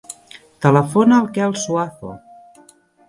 [0.65, 2.17] Telefona al Quel Suazo.